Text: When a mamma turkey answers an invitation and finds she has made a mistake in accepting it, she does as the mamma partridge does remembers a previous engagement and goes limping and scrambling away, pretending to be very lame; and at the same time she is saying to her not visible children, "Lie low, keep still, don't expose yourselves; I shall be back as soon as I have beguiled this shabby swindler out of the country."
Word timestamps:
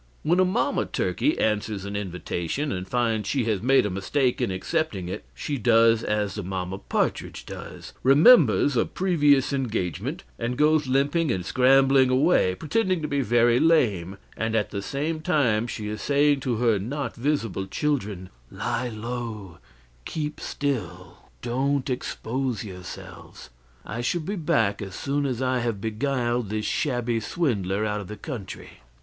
When 0.23 0.39
a 0.39 0.45
mamma 0.45 0.85
turkey 0.87 1.37
answers 1.37 1.85
an 1.85 1.95
invitation 1.95 2.71
and 2.71 2.87
finds 2.87 3.29
she 3.29 3.43
has 3.45 3.61
made 3.61 3.85
a 3.85 3.91
mistake 3.91 4.41
in 4.41 4.49
accepting 4.49 5.07
it, 5.07 5.23
she 5.35 5.59
does 5.59 6.03
as 6.03 6.33
the 6.33 6.41
mamma 6.41 6.79
partridge 6.79 7.45
does 7.45 7.93
remembers 8.01 8.75
a 8.75 8.87
previous 8.87 9.53
engagement 9.53 10.23
and 10.39 10.57
goes 10.57 10.87
limping 10.87 11.31
and 11.31 11.45
scrambling 11.45 12.09
away, 12.09 12.55
pretending 12.55 13.03
to 13.03 13.07
be 13.07 13.21
very 13.21 13.59
lame; 13.59 14.17
and 14.35 14.55
at 14.55 14.71
the 14.71 14.81
same 14.81 15.21
time 15.21 15.67
she 15.67 15.87
is 15.87 16.01
saying 16.01 16.39
to 16.39 16.55
her 16.55 16.79
not 16.79 17.13
visible 17.15 17.67
children, 17.67 18.29
"Lie 18.49 18.89
low, 18.89 19.59
keep 20.05 20.39
still, 20.39 21.27
don't 21.43 21.91
expose 21.91 22.63
yourselves; 22.63 23.51
I 23.85 24.01
shall 24.01 24.21
be 24.21 24.35
back 24.35 24.81
as 24.81 24.95
soon 24.95 25.27
as 25.27 25.43
I 25.43 25.59
have 25.59 25.79
beguiled 25.79 26.49
this 26.49 26.65
shabby 26.65 27.19
swindler 27.19 27.85
out 27.85 28.01
of 28.01 28.07
the 28.07 28.17
country." 28.17 28.79